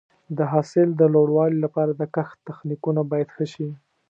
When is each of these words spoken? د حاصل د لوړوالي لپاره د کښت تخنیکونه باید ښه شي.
د 0.37 0.39
حاصل 0.51 0.87
د 0.95 1.01
لوړوالي 1.13 1.57
لپاره 1.65 1.91
د 1.95 2.03
کښت 2.15 2.37
تخنیکونه 2.49 3.01
باید 3.11 3.29
ښه 3.35 3.45
شي. 3.53 3.69